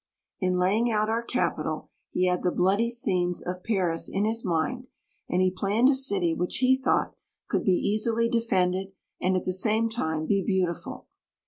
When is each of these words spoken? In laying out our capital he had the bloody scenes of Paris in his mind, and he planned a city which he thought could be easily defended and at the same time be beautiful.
In 0.39 0.53
laying 0.57 0.89
out 0.89 1.09
our 1.09 1.21
capital 1.21 1.91
he 2.09 2.25
had 2.25 2.41
the 2.41 2.49
bloody 2.49 2.89
scenes 2.89 3.39
of 3.45 3.63
Paris 3.63 4.09
in 4.09 4.25
his 4.25 4.43
mind, 4.43 4.87
and 5.29 5.43
he 5.43 5.51
planned 5.51 5.89
a 5.89 5.93
city 5.93 6.33
which 6.33 6.55
he 6.57 6.75
thought 6.75 7.13
could 7.47 7.63
be 7.63 7.73
easily 7.75 8.27
defended 8.27 8.93
and 9.21 9.37
at 9.37 9.43
the 9.43 9.53
same 9.53 9.89
time 9.89 10.25
be 10.25 10.43
beautiful. 10.43 11.05